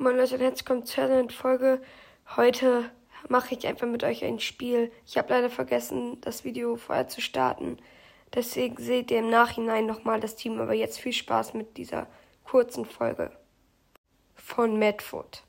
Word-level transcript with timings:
Moin 0.00 0.16
Leute 0.16 0.36
und 0.36 0.42
herzlich 0.42 0.60
willkommen 0.60 0.86
zur 0.86 1.08
neuen 1.08 1.28
Folge. 1.28 1.82
Heute 2.36 2.88
mache 3.28 3.56
ich 3.56 3.66
einfach 3.66 3.88
mit 3.88 4.04
euch 4.04 4.24
ein 4.24 4.38
Spiel. 4.38 4.92
Ich 5.04 5.18
habe 5.18 5.30
leider 5.30 5.50
vergessen, 5.50 6.20
das 6.20 6.44
Video 6.44 6.76
vorher 6.76 7.08
zu 7.08 7.20
starten. 7.20 7.78
Deswegen 8.32 8.76
seht 8.76 9.10
ihr 9.10 9.18
im 9.18 9.28
Nachhinein 9.28 9.86
nochmal 9.86 10.20
das 10.20 10.36
Team. 10.36 10.60
Aber 10.60 10.72
jetzt 10.72 11.00
viel 11.00 11.12
Spaß 11.12 11.54
mit 11.54 11.76
dieser 11.76 12.06
kurzen 12.44 12.84
Folge 12.84 13.32
von 14.36 14.78
Madfoot. 14.78 15.42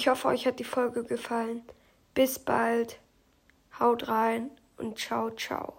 Ich 0.00 0.08
hoffe, 0.08 0.28
euch 0.28 0.46
hat 0.46 0.58
die 0.58 0.64
Folge 0.64 1.04
gefallen. 1.04 1.60
Bis 2.14 2.38
bald. 2.38 3.00
Haut 3.78 4.08
rein 4.08 4.50
und 4.78 4.98
ciao, 4.98 5.28
ciao. 5.28 5.74